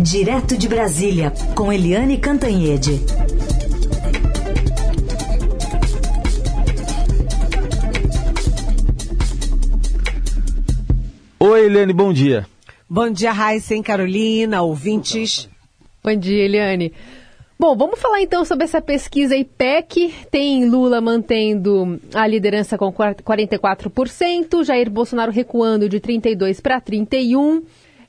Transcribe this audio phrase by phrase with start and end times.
[0.00, 3.00] Direto de Brasília, com Eliane Cantanhede.
[11.40, 12.46] Oi, Eliane, bom dia.
[12.88, 15.48] Bom dia, Raíssa e Carolina, ouvintes.
[16.04, 16.92] Bom dia, Eliane.
[17.58, 20.14] Bom, vamos falar então sobre essa pesquisa IPEC.
[20.30, 27.62] Tem Lula mantendo a liderança com 44%, Jair Bolsonaro recuando de 32% para 31%.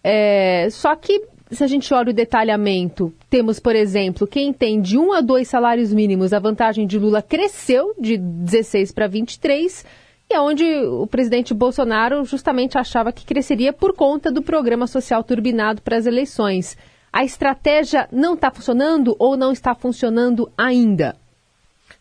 [0.04, 1.22] É, só que,
[1.52, 5.48] se a gente olha o detalhamento, temos, por exemplo, quem tem de um a dois
[5.48, 9.86] salários mínimos, a vantagem de Lula cresceu de 16 para 23
[10.30, 15.24] e é onde o presidente Bolsonaro justamente achava que cresceria por conta do programa social
[15.24, 16.78] turbinado para as eleições
[17.12, 21.16] a estratégia não está funcionando ou não está funcionando ainda?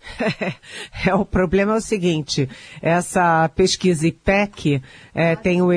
[1.06, 2.48] É, o problema é o seguinte,
[2.80, 4.82] essa pesquisa IPEC
[5.14, 5.68] é, tem o,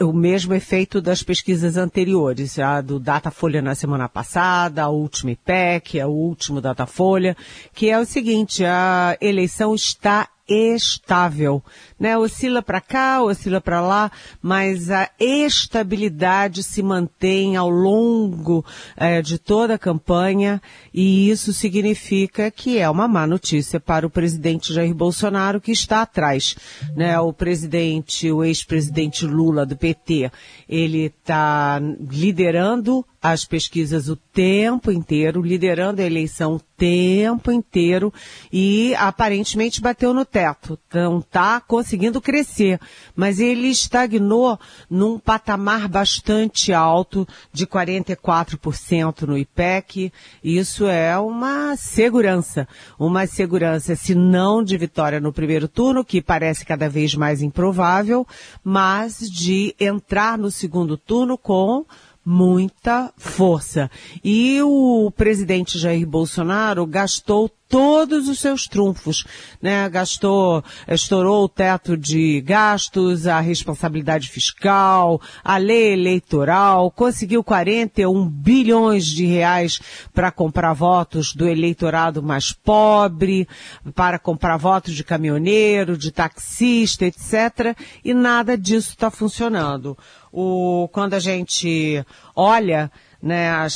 [0.00, 6.00] o, mesmo efeito das pesquisas anteriores, a do Datafolha na semana passada, a última IPEC,
[6.00, 7.36] a último Datafolha,
[7.72, 11.62] que é o seguinte, a eleição está estável,
[12.02, 12.18] né?
[12.18, 14.10] Oscila para cá, oscila para lá,
[14.42, 18.64] mas a estabilidade se mantém ao longo
[18.96, 20.60] é, de toda a campanha
[20.92, 26.02] e isso significa que é uma má notícia para o presidente Jair Bolsonaro que está
[26.02, 26.56] atrás,
[26.96, 27.20] né?
[27.20, 30.32] O presidente, o ex-presidente Lula do PT,
[30.68, 38.12] ele está liderando as pesquisas o tempo inteiro, liderando a eleição o tempo inteiro
[38.52, 40.76] e aparentemente bateu no teto.
[40.88, 42.80] Então está conseguindo crescer,
[43.14, 50.12] mas ele estagnou num patamar bastante alto de 44% no IPEC.
[50.42, 52.68] Isso é uma segurança,
[52.98, 58.26] uma segurança, se não de vitória no primeiro turno, que parece cada vez mais improvável,
[58.62, 61.84] mas de entrar no segundo turno com
[62.24, 63.90] muita força.
[64.22, 69.24] E o presidente Jair Bolsonaro gastou todos os seus trunfos,
[69.62, 69.88] né?
[69.88, 79.06] Gastou, estourou o teto de gastos, a responsabilidade fiscal, a lei eleitoral, conseguiu 41 bilhões
[79.06, 79.80] de reais
[80.12, 83.48] para comprar votos do eleitorado mais pobre,
[83.94, 87.74] para comprar votos de caminhoneiro, de taxista, etc.
[88.04, 89.96] E nada disso está funcionando.
[90.30, 92.04] O, quando a gente
[92.36, 93.66] olha né, a,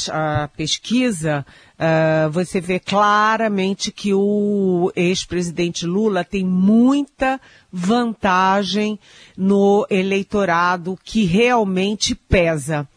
[0.42, 1.46] a pesquisa,
[1.78, 7.40] uh, você vê claramente que o ex-presidente Lula tem muita
[7.72, 8.98] vantagem
[9.36, 12.88] no eleitorado que realmente pesa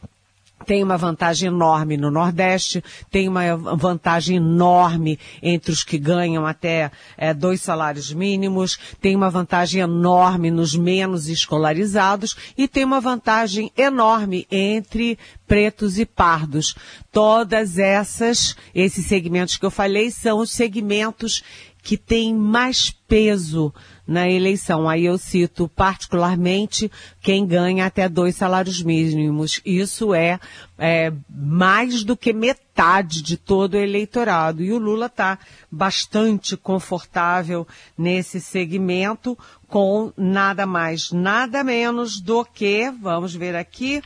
[0.69, 6.91] tem uma vantagem enorme no Nordeste, tem uma vantagem enorme entre os que ganham até
[7.17, 13.71] é, dois salários mínimos, tem uma vantagem enorme nos menos escolarizados e tem uma vantagem
[13.75, 16.75] enorme entre pretos e pardos.
[17.11, 21.41] Todas essas, esses segmentos que eu falei são os segmentos
[21.81, 23.73] que têm mais peso
[24.09, 24.89] na eleição.
[24.89, 29.61] Aí eu cito particularmente quem ganha até dois salários mínimos.
[29.63, 30.39] Isso é,
[30.79, 34.63] é mais do que metade de todo o eleitorado.
[34.63, 35.37] E o Lula está
[35.71, 39.37] bastante confortável nesse segmento
[39.67, 44.01] com nada mais, nada menos do que, vamos ver aqui,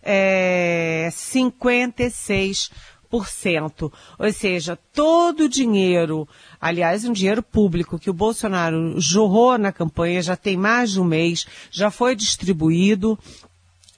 [0.00, 2.70] é, 56%.
[4.18, 6.28] Ou seja, todo o dinheiro
[6.60, 11.04] Aliás, um dinheiro público que o Bolsonaro jorrou na campanha já tem mais de um
[11.04, 13.18] mês, já foi distribuído,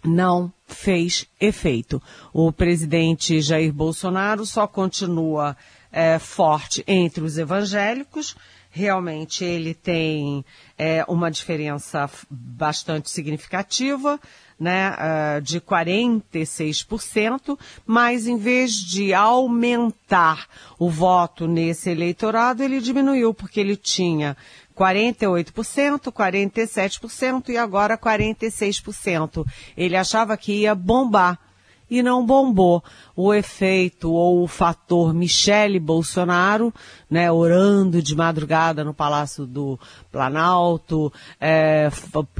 [0.04, 2.00] não fez efeito.
[2.32, 5.56] O presidente Jair Bolsonaro só continua
[5.90, 8.36] é, forte entre os evangélicos.
[8.70, 10.44] Realmente ele tem
[10.78, 14.20] é, uma diferença bastante significativa
[14.62, 20.46] né, uh, de 46%, mas em vez de aumentar
[20.78, 24.36] o voto nesse eleitorado, ele diminuiu, porque ele tinha
[24.78, 29.44] 48%, 47% e agora 46%.
[29.76, 31.40] Ele achava que ia bombar
[31.92, 32.82] e não bombou.
[33.14, 36.72] O efeito ou o fator Michele Bolsonaro,
[37.10, 39.78] né, orando de madrugada no Palácio do
[40.10, 41.90] Planalto, é,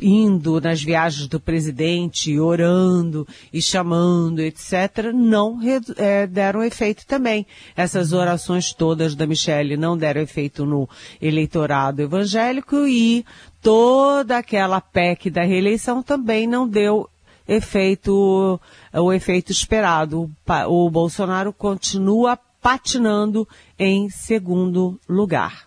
[0.01, 5.61] indo nas viagens do presidente, orando e chamando, etc., não
[5.99, 7.47] é, deram efeito também.
[7.77, 10.89] Essas orações todas da Michele não deram efeito no
[11.21, 13.23] eleitorado evangélico e
[13.61, 17.07] toda aquela PEC da reeleição também não deu
[17.47, 18.61] efeito,
[18.93, 20.31] o efeito esperado.
[20.69, 23.47] O Bolsonaro continua patinando
[23.79, 25.67] em segundo lugar.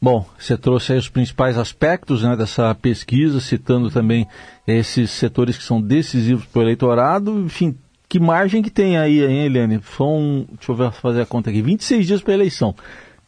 [0.00, 4.28] Bom, você trouxe aí os principais aspectos né, dessa pesquisa, citando também
[4.66, 7.40] esses setores que são decisivos para o eleitorado.
[7.40, 7.76] Enfim,
[8.08, 9.80] que margem que tem aí, hein, Eliane?
[9.96, 12.74] São, deixa eu fazer a conta aqui, 26 dias para a eleição.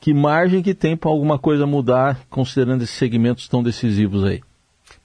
[0.01, 4.41] Que margem que tem para alguma coisa mudar, considerando esses segmentos tão decisivos aí?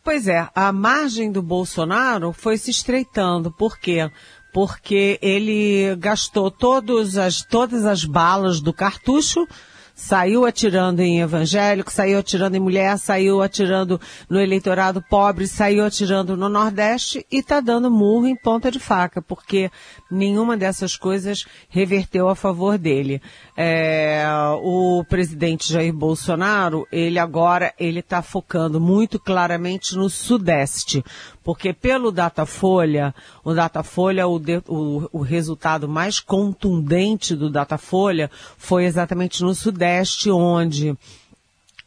[0.06, 3.52] Pois é, a margem do Bolsonaro foi se estreitando.
[3.52, 4.12] Por quê?
[4.54, 9.48] Porque ele gastou todos as, todas as balas do cartucho
[9.96, 14.00] saiu atirando em evangélico, saiu atirando em mulher, saiu atirando
[14.30, 19.22] no eleitorado pobre, saiu atirando no Nordeste e está dando murro em ponta de faca,
[19.22, 19.72] porque
[20.12, 23.22] nenhuma dessas coisas reverteu a favor dele.
[23.56, 24.26] É,
[24.62, 31.04] o presidente Jair Bolsonaro, ele agora, ele está focando muito claramente no Sudeste,
[31.42, 39.42] porque pelo Datafolha, o Datafolha, o, o, o resultado mais contundente do Datafolha foi exatamente
[39.42, 39.85] no Sudeste,
[40.32, 40.98] onde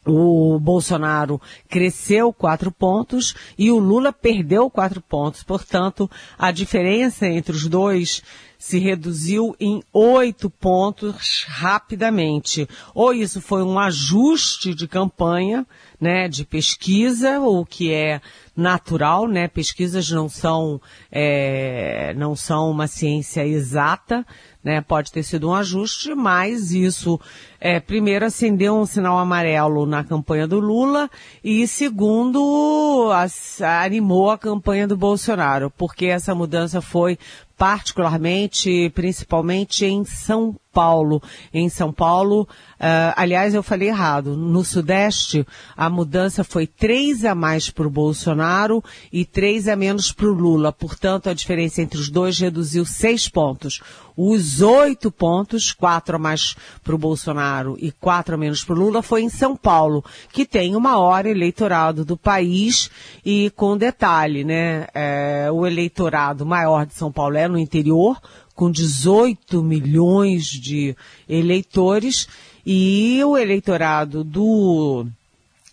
[0.05, 5.43] o Bolsonaro cresceu quatro pontos e o Lula perdeu quatro pontos.
[5.43, 8.23] Portanto, a diferença entre os dois
[8.59, 12.67] se reduziu em oito pontos rapidamente.
[12.93, 15.65] Ou isso foi um ajuste de campanha,
[15.99, 18.19] né, de pesquisa, o que é
[18.55, 19.47] natural, né?
[19.47, 24.25] Pesquisas não são é, não são uma ciência exata,
[24.61, 24.81] né?
[24.81, 27.19] Pode ter sido um ajuste, mas isso
[27.59, 31.09] é, primeiro acendeu um sinal amarelo na campanha do Lula
[31.41, 37.17] e segundo as, animou a campanha do Bolsonaro, porque essa mudança foi
[37.59, 41.21] particularmente, principalmente em São Paulo.
[41.53, 44.35] Em São Paulo, uh, aliás, eu falei errado.
[44.35, 45.45] No Sudeste,
[45.75, 50.33] a mudança foi três a mais para o Bolsonaro e três a menos para o
[50.33, 50.71] Lula.
[50.71, 53.81] Portanto, a diferença entre os dois reduziu seis pontos.
[54.21, 58.77] Os oito pontos, quatro a mais para o Bolsonaro e quatro a menos para o
[58.77, 62.91] Lula, foi em São Paulo, que tem o maior eleitorado do país
[63.25, 64.87] e com detalhe, né?
[64.93, 68.21] É, o eleitorado maior de São Paulo é no interior,
[68.59, 70.93] com 18 milhões de
[71.29, 72.27] eleitores,
[72.65, 75.05] e o eleitorado do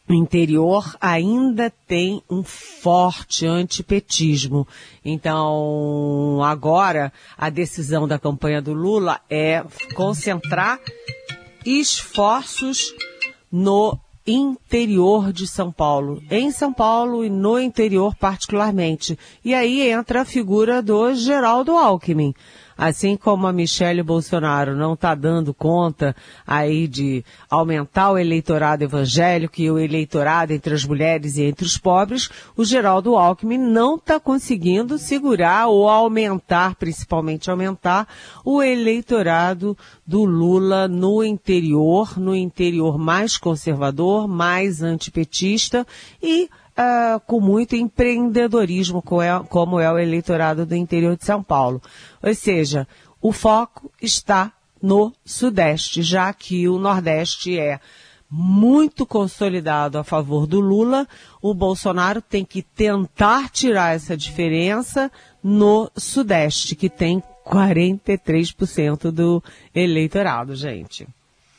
[0.09, 4.69] interior ainda tem um forte antipetismo.
[5.05, 9.65] Então, agora, a decisão da campanha do Lula é
[9.97, 10.79] concentrar
[11.65, 12.95] esforços
[13.51, 19.19] no interior de São Paulo, em São Paulo e no interior particularmente.
[19.45, 22.33] E aí entra a figura do Geraldo Alckmin.
[22.77, 26.15] Assim como a Michelle Bolsonaro não está dando conta
[26.47, 31.79] aí de aumentar o eleitorado evangélico e o eleitorado entre as mulheres e entre os
[31.79, 38.07] pobres, o Geraldo Alckmin não está conseguindo segurar ou aumentar, principalmente aumentar,
[38.45, 39.77] o eleitorado
[40.07, 45.87] do Lula no interior, no interior mais conservador, mais antipetista
[46.23, 49.03] e uh, com muito empreendedorismo,
[49.49, 51.81] como é o eleitorado do interior de São Paulo.
[52.23, 52.87] Ou seja,
[53.21, 54.53] o foco está
[54.83, 57.81] no Sudeste, já que o Nordeste é
[58.31, 61.07] muito consolidado a favor do Lula,
[61.41, 65.11] o Bolsonaro tem que tentar tirar essa diferença
[65.43, 69.43] no Sudeste, que tem 43% do
[69.75, 71.07] eleitorado, gente.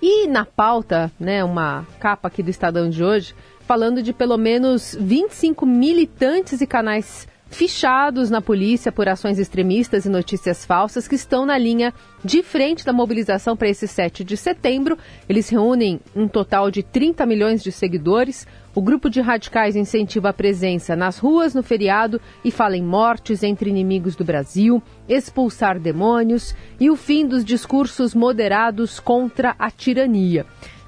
[0.02, 3.34] E na pauta, né, uma capa aqui do Estadão de hoje,
[3.68, 10.10] falando de pelo menos 25 militantes e canais fichados na polícia por ações extremistas e
[10.10, 11.94] notícias falsas que estão na linha
[12.24, 14.98] de frente da mobilização para esse 7 de setembro.
[15.28, 18.48] Eles reúnem um total de 30 milhões de seguidores.
[18.74, 23.44] O grupo de radicais incentiva a presença nas ruas no feriado e fala em mortes
[23.44, 30.46] entre inimigos do Brasil, expulsar demônios e o fim dos discursos moderados contra a tirania.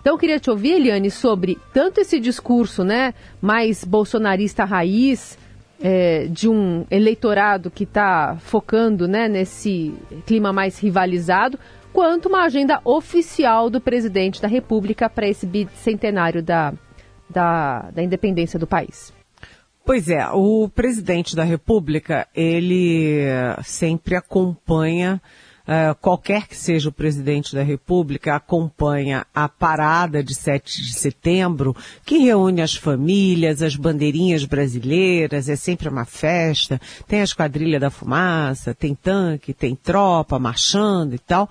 [0.09, 5.37] Então, eu queria te ouvir, Eliane, sobre tanto esse discurso né, mais bolsonarista raiz,
[5.79, 9.93] é, de um eleitorado que está focando né, nesse
[10.25, 11.59] clima mais rivalizado,
[11.93, 16.73] quanto uma agenda oficial do presidente da República para esse bicentenário da,
[17.29, 19.13] da, da independência do país.
[19.85, 23.25] Pois é, o presidente da República, ele
[23.63, 25.21] sempre acompanha
[25.69, 31.75] uh, qualquer que seja o presidente da República, acompanha a parada de 7 de setembro,
[32.03, 37.91] que reúne as famílias, as bandeirinhas brasileiras, é sempre uma festa, tem a esquadrilha da
[37.91, 41.47] fumaça, tem tanque, tem tropa marchando e tal,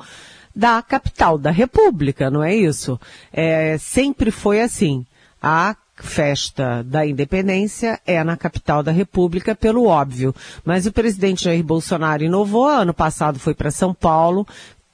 [0.55, 2.99] da capital da República, não é isso?
[3.33, 5.07] É, sempre foi assim.
[5.41, 10.35] A festa da independência é na capital da República, pelo óbvio.
[10.65, 14.47] Mas o presidente Jair Bolsonaro inovou, ano passado foi para São Paulo,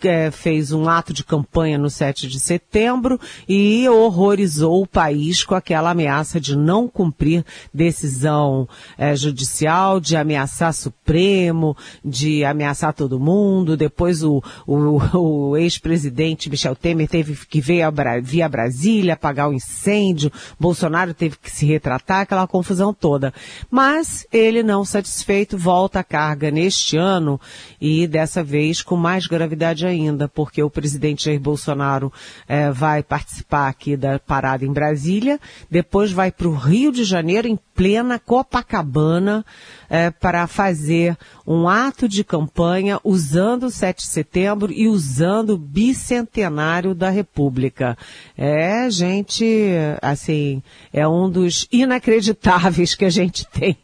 [0.09, 5.55] é, fez um ato de campanha no 7 de setembro e horrorizou o país com
[5.55, 8.69] aquela ameaça de não cumprir decisão
[8.99, 13.77] é, judicial, de ameaçar Supremo, de ameaçar todo mundo.
[13.77, 17.93] Depois o, o, o ex-presidente Michel Temer teve que vir a,
[18.23, 23.33] via Brasília apagar o incêndio, Bolsonaro teve que se retratar, aquela confusão toda.
[23.71, 27.41] Mas ele não satisfeito volta a carga neste ano
[27.81, 29.94] e dessa vez com mais gravidade ainda,
[30.29, 32.13] porque o presidente Jair Bolsonaro
[32.49, 37.49] eh, vai participar aqui da parada em Brasília, depois vai para o Rio de Janeiro
[37.49, 39.45] em plena Copacabana
[39.91, 41.17] é, para fazer
[41.47, 47.99] um ato de campanha usando o 7 de setembro e usando o bicentenário da República.
[48.37, 49.45] É, gente,
[50.01, 50.63] assim,
[50.93, 53.77] é um dos inacreditáveis que a gente tem.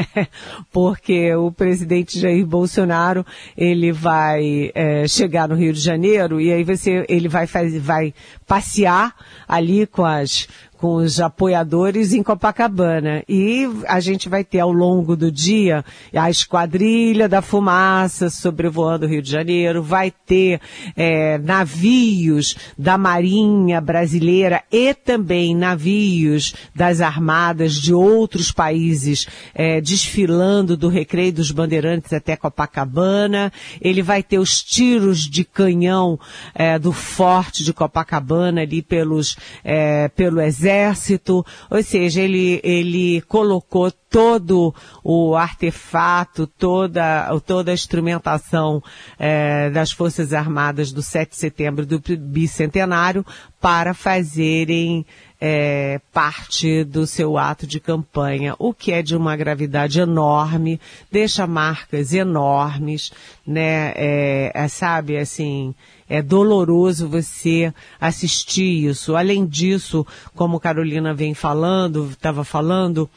[0.72, 6.64] Porque o presidente Jair Bolsonaro, ele vai é, chegar no Rio de Janeiro e aí
[6.64, 7.46] você, ele vai
[7.80, 8.14] vai
[8.46, 9.14] passear
[9.48, 10.48] ali com as
[10.86, 13.24] com os apoiadores em Copacabana.
[13.28, 19.08] E a gente vai ter ao longo do dia a Esquadrilha da Fumaça sobrevoando o
[19.08, 20.60] Rio de Janeiro, vai ter
[20.96, 29.26] é, navios da Marinha Brasileira e também navios das armadas de outros países
[29.56, 33.52] é, desfilando do Recreio dos Bandeirantes até Copacabana.
[33.80, 36.16] Ele vai ter os tiros de canhão
[36.54, 43.20] é, do Forte de Copacabana ali pelos, é, pelo exército exército, ou seja, ele, ele
[43.22, 48.82] colocou todo o artefato, toda, toda a instrumentação
[49.18, 53.24] é, das Forças Armadas do 7 de setembro do bicentenário
[53.60, 55.04] para fazerem
[55.40, 61.46] é, parte do seu ato de campanha, o que é de uma gravidade enorme, deixa
[61.46, 63.12] marcas enormes,
[63.46, 63.92] né?
[63.94, 65.74] É, é, sabe, assim,
[66.08, 69.16] é doloroso você assistir isso.
[69.16, 73.08] Além disso, como Carolina vem falando, estava falando,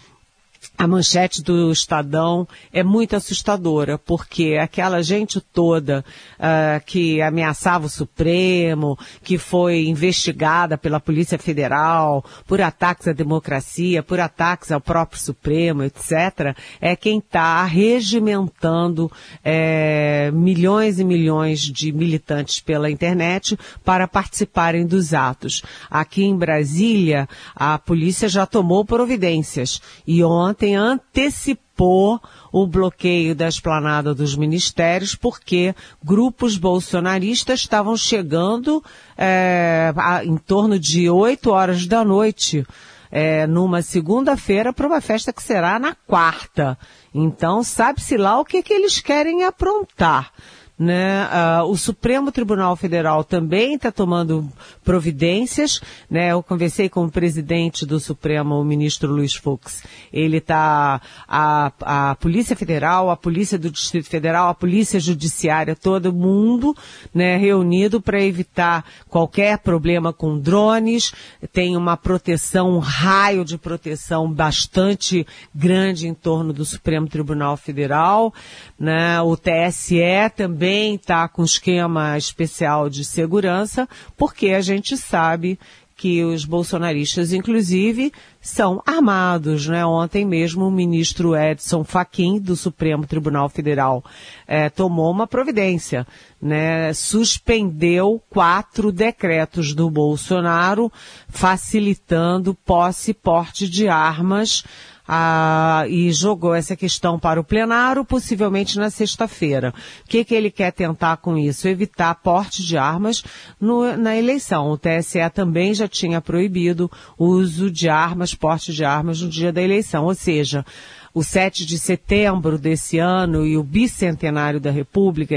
[0.78, 6.06] a manchete do Estadão é muito assustadora, porque aquela gente toda
[6.38, 14.02] uh, que ameaçava o Supremo, que foi investigada pela Polícia Federal por ataques à democracia,
[14.02, 19.12] por ataques ao próprio Supremo, etc., é quem está regimentando
[19.44, 25.62] é, milhões e milhões de militantes pela internet para participarem dos atos.
[25.90, 32.20] Aqui em Brasília, a polícia já tomou providências e ontem ontem antecipou
[32.52, 38.84] o bloqueio da esplanada dos ministérios porque grupos bolsonaristas estavam chegando
[39.18, 42.66] é, a, em torno de 8 horas da noite.
[43.12, 46.78] É, numa segunda-feira para uma festa que será na quarta.
[47.12, 50.32] Então, sabe-se lá o que, que eles querem aprontar.
[50.80, 51.26] Né?
[51.26, 54.50] Uh, o Supremo Tribunal Federal também está tomando
[54.82, 55.82] providências.
[56.10, 56.32] Né?
[56.32, 59.84] Eu conversei com o presidente do Supremo, o ministro Luiz Fux.
[60.14, 66.14] Ele está a, a Polícia Federal, a Polícia do Distrito Federal, a Polícia Judiciária, todo
[66.14, 66.74] mundo
[67.14, 71.14] né, reunido para evitar qualquer problema com drones.
[71.52, 78.34] Tem uma proteção, um raio de proteção bastante grande em torno do Supremo Tribunal Federal.
[78.80, 79.22] Né?
[79.22, 80.00] O TSE
[80.36, 85.60] também está com esquema especial de segurança, porque a gente sabe
[86.00, 89.68] que os bolsonaristas, inclusive, são armados.
[89.68, 89.86] Né?
[89.86, 94.02] Ontem mesmo o ministro Edson Fachin, do Supremo Tribunal Federal,
[94.48, 96.08] eh, tomou uma providência.
[96.42, 96.94] Né?
[96.94, 100.90] Suspendeu quatro decretos do Bolsonaro,
[101.28, 104.64] facilitando posse e porte de armas
[105.12, 109.74] ah, e jogou essa questão para o plenário, possivelmente na sexta-feira.
[110.06, 111.68] O que, que ele quer tentar com isso?
[111.68, 113.24] Evitar porte de armas
[113.60, 114.70] no, na eleição.
[114.70, 119.52] O TSE também já tinha proibido o uso de armas, porte de armas no dia
[119.52, 120.06] da eleição.
[120.06, 120.64] Ou seja,
[121.12, 125.36] o 7 de setembro desse ano e o bicentenário da República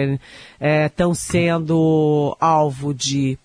[0.61, 3.39] estão eh, sendo alvo de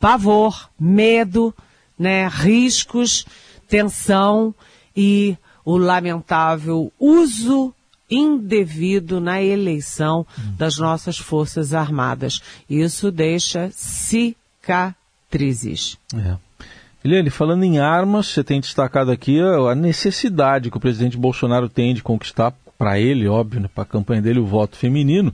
[0.00, 1.54] pavor, medo,
[1.96, 3.24] né, riscos,
[3.68, 4.52] tensão
[4.96, 7.74] e o lamentável uso
[8.08, 10.24] indevido na eleição
[10.56, 12.40] das nossas Forças Armadas.
[12.70, 14.38] Isso deixa cicatrizes.
[16.14, 16.36] É.
[17.04, 21.94] Eliane, falando em armas, você tem destacado aqui a necessidade que o presidente Bolsonaro tem
[21.94, 25.32] de conquistar para ele, óbvio, né, para a campanha dele, o voto feminino.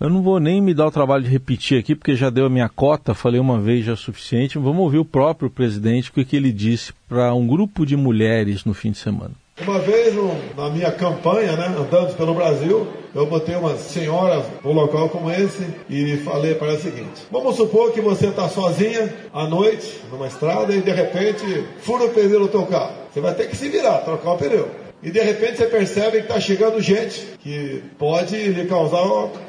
[0.00, 2.48] Eu não vou nem me dar o trabalho de repetir aqui, porque já deu a
[2.48, 4.56] minha cota, falei uma vez já é suficiente.
[4.56, 8.72] Vamos ouvir o próprio presidente, o que ele disse para um grupo de mulheres no
[8.72, 9.32] fim de semana.
[9.60, 10.14] Uma vez
[10.56, 15.66] na minha campanha, né, andando pelo Brasil, eu botei uma senhora num local como esse
[15.90, 20.28] e falei para ela o seguinte: Vamos supor que você está sozinha à noite numa
[20.28, 21.44] estrada e de repente
[21.80, 22.94] fura o pneu do teu carro.
[23.12, 24.89] Você vai ter que se virar, trocar o pneu.
[25.02, 28.98] E de repente você percebe que está chegando gente que pode lhe causar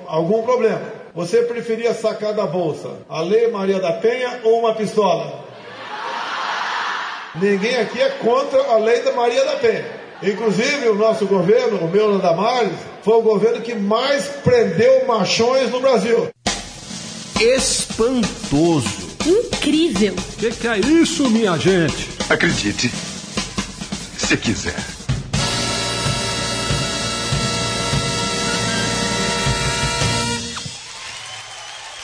[0.07, 0.81] algum problema.
[1.13, 5.41] Você preferia sacar da bolsa a Lei Maria da Penha ou uma pistola?
[7.35, 9.85] Ninguém aqui é contra a Lei da Maria da Penha.
[10.23, 15.79] Inclusive, o nosso governo, o meu Damares, foi o governo que mais prendeu machões no
[15.79, 16.29] Brasil.
[17.39, 19.09] Espantoso.
[19.25, 20.13] Incrível.
[20.13, 22.09] O que, que é isso, minha gente?
[22.29, 22.91] Acredite,
[24.17, 25.00] se quiser.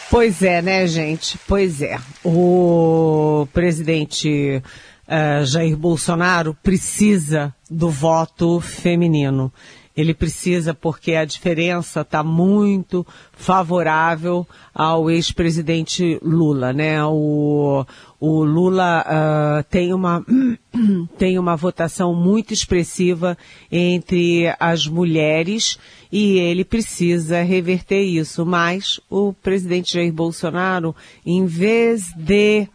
[0.10, 1.38] Pois é, né, gente?
[1.46, 2.00] Pois é.
[2.24, 4.64] O presidente
[5.08, 9.52] uh, Jair Bolsonaro precisa do voto feminino.
[9.98, 17.04] Ele precisa porque a diferença está muito favorável ao ex-presidente Lula, né?
[17.04, 17.84] O,
[18.20, 20.24] o Lula uh, tem uma
[21.18, 23.36] tem uma votação muito expressiva
[23.72, 25.80] entre as mulheres
[26.12, 28.46] e ele precisa reverter isso.
[28.46, 32.68] Mas o presidente Jair Bolsonaro, em vez de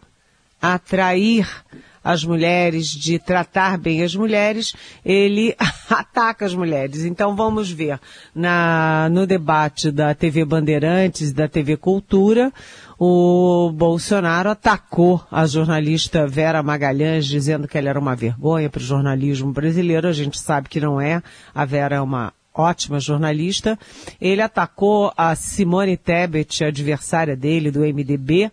[0.61, 1.47] atrair
[2.03, 5.55] as mulheres, de tratar bem as mulheres, ele
[5.89, 7.05] ataca as mulheres.
[7.05, 7.99] Então vamos ver
[8.35, 12.51] na, no debate da TV Bandeirantes, da TV Cultura,
[12.99, 18.83] o Bolsonaro atacou a jornalista Vera Magalhães, dizendo que ela era uma vergonha para o
[18.83, 20.07] jornalismo brasileiro.
[20.07, 21.21] A gente sabe que não é.
[21.53, 23.77] A Vera é uma ótima jornalista.
[24.21, 28.51] Ele atacou a Simone Tebet, adversária dele do MDB,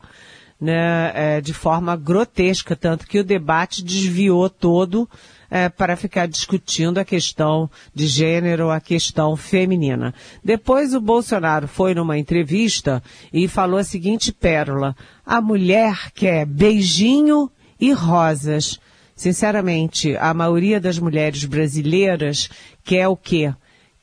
[0.60, 5.08] né, é, de forma grotesca, tanto que o debate desviou todo
[5.50, 10.14] é, para ficar discutindo a questão de gênero, a questão feminina.
[10.44, 13.02] Depois o Bolsonaro foi numa entrevista
[13.32, 17.50] e falou a seguinte pérola: a mulher quer beijinho
[17.80, 18.78] e rosas.
[19.16, 22.48] Sinceramente, a maioria das mulheres brasileiras
[22.84, 23.52] quer o quê?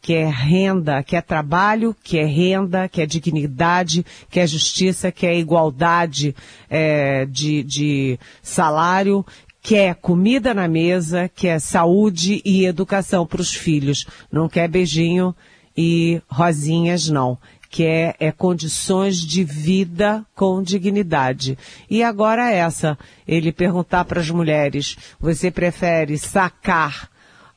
[0.01, 6.35] Quer renda, quer trabalho, quer renda, quer dignidade, quer justiça, quer igualdade
[6.69, 9.25] é, de, de salário,
[9.61, 14.05] quer comida na mesa, quer saúde e educação para os filhos.
[14.31, 15.35] Não quer beijinho
[15.75, 17.37] e rosinhas, não.
[17.69, 21.57] Quer é condições de vida com dignidade.
[21.89, 27.09] E agora essa, ele perguntar para as mulheres, você prefere sacar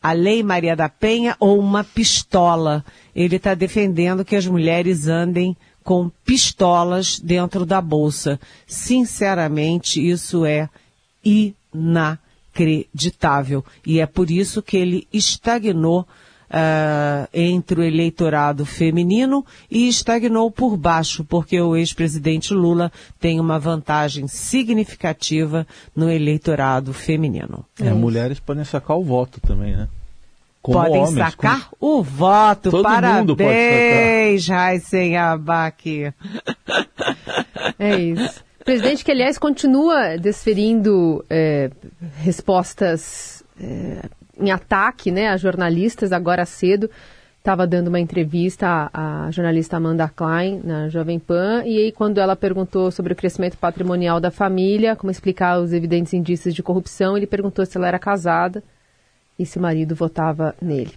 [0.03, 2.83] a Lei Maria da Penha ou uma pistola.
[3.15, 8.39] Ele está defendendo que as mulheres andem com pistolas dentro da bolsa.
[8.67, 10.69] Sinceramente, isso é
[11.25, 13.65] inacreditável.
[13.85, 16.07] E é por isso que ele estagnou
[16.51, 23.59] uh, entre o eleitorado feminino e estagnou por baixo, porque o ex-presidente Lula tem uma
[23.59, 27.65] vantagem significativa no eleitorado feminino.
[27.81, 29.89] É, mulheres podem sacar o voto também, né?
[30.63, 32.01] Como podem homens, sacar como...
[32.01, 32.71] o voto.
[32.71, 34.57] Todo Parabéns, mundo pode sacar.
[34.57, 36.13] Raíssen Abac.
[37.79, 38.45] É isso.
[38.61, 41.71] O presidente que, aliás, continua desferindo é,
[42.19, 44.03] respostas é,
[44.41, 46.91] em ataque né, a jornalistas, agora cedo.
[47.39, 52.19] Estava dando uma entrevista à, à, jornalista Amanda Klein na Jovem Pan, e aí, quando
[52.19, 57.17] ela perguntou sobre o crescimento patrimonial da família, como explicar os evidentes indícios de corrupção,
[57.17, 58.63] ele perguntou se ela era casada
[59.39, 60.93] e se o marido votava nele.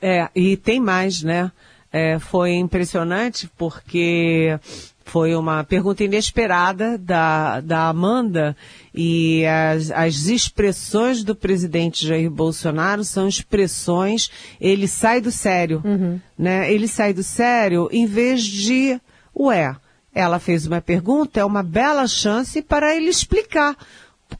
[0.00, 1.52] É, e tem mais, né?
[1.92, 4.58] É, foi impressionante porque
[5.10, 8.56] foi uma pergunta inesperada da, da Amanda
[8.94, 16.20] e as, as expressões do presidente Jair Bolsonaro são expressões, ele sai do sério, uhum.
[16.38, 16.72] né?
[16.72, 19.00] Ele sai do sério em vez de,
[19.36, 19.74] ué,
[20.14, 23.76] ela fez uma pergunta, é uma bela chance para ele explicar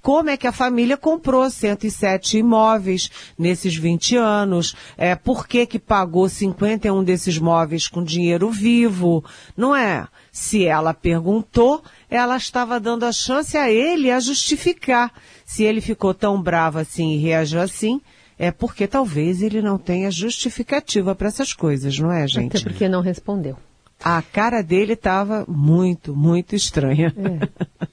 [0.01, 5.79] como é que a família comprou 107 imóveis nesses 20 anos, é, por que que
[5.79, 9.25] pagou 51 desses móveis com dinheiro vivo,
[9.57, 10.07] não é?
[10.33, 15.13] Se ela perguntou, ela estava dando a chance a ele a justificar.
[15.45, 18.01] Se ele ficou tão bravo assim e reagiu assim,
[18.39, 22.57] é porque talvez ele não tenha justificativa para essas coisas, não é, gente?
[22.57, 23.57] Até porque não respondeu.
[24.03, 27.15] A cara dele estava muito, muito estranha.
[27.17, 27.89] É.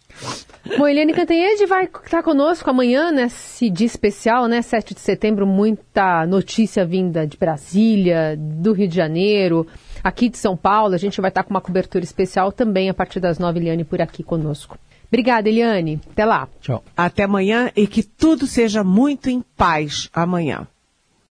[0.77, 4.61] Bom, Eliane Cantanhede vai estar conosco amanhã nesse dia especial, né?
[4.61, 9.65] 7 de setembro, muita notícia vinda de Brasília, do Rio de Janeiro,
[10.03, 10.93] aqui de São Paulo.
[10.93, 14.01] A gente vai estar com uma cobertura especial também a partir das 9, Eliane, por
[14.01, 14.77] aqui conosco.
[15.07, 16.01] Obrigada, Eliane.
[16.11, 16.49] Até lá.
[16.59, 16.83] Tchau.
[16.95, 20.67] Até amanhã e que tudo seja muito em paz amanhã.